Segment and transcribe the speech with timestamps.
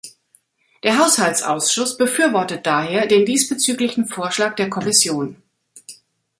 [0.81, 5.39] Der Haushaltsausschuss befürwortet daher den diesbezüglichen Vorschlag der Kommission.